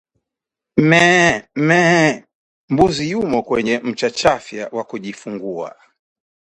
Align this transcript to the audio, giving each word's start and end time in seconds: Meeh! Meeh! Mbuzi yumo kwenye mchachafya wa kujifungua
Meeh! 0.89 1.31
Meeh! 1.55 2.23
Mbuzi 2.71 3.05
yumo 3.11 3.41
kwenye 3.43 3.79
mchachafya 3.79 4.69
wa 4.71 4.83
kujifungua 4.83 5.75